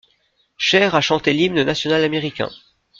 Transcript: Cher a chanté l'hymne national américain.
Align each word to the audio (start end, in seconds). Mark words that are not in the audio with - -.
Cher 0.57 0.95
a 0.95 0.99
chanté 1.01 1.31
l'hymne 1.31 1.61
national 1.61 2.03
américain. 2.03 2.49